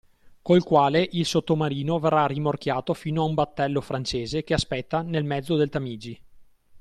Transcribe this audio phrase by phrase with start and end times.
[0.41, 5.55] Col quale il sottomarino verrà rimorchiato fino a un battello francese che aspetta, nel mezzo
[5.57, 6.19] del Tamigi….